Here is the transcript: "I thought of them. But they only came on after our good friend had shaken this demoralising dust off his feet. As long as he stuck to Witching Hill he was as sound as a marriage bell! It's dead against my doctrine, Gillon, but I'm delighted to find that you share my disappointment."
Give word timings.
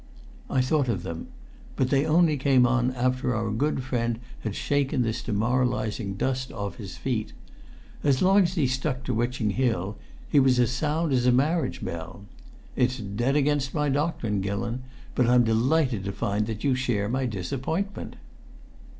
"I 0.49 0.61
thought 0.61 0.87
of 0.87 1.03
them. 1.03 1.27
But 1.75 1.91
they 1.91 2.07
only 2.07 2.35
came 2.35 2.65
on 2.65 2.89
after 2.95 3.35
our 3.35 3.51
good 3.51 3.83
friend 3.83 4.17
had 4.39 4.55
shaken 4.55 5.03
this 5.03 5.21
demoralising 5.21 6.15
dust 6.15 6.51
off 6.51 6.77
his 6.77 6.97
feet. 6.97 7.33
As 8.03 8.19
long 8.19 8.41
as 8.41 8.55
he 8.55 8.65
stuck 8.65 9.03
to 9.03 9.13
Witching 9.13 9.51
Hill 9.51 9.99
he 10.27 10.39
was 10.39 10.59
as 10.59 10.71
sound 10.71 11.13
as 11.13 11.27
a 11.27 11.31
marriage 11.31 11.85
bell! 11.85 12.25
It's 12.75 12.97
dead 12.97 13.35
against 13.35 13.75
my 13.75 13.89
doctrine, 13.89 14.41
Gillon, 14.41 14.81
but 15.13 15.27
I'm 15.27 15.43
delighted 15.43 16.03
to 16.05 16.11
find 16.11 16.47
that 16.47 16.63
you 16.63 16.73
share 16.73 17.07
my 17.07 17.27
disappointment." 17.27 18.15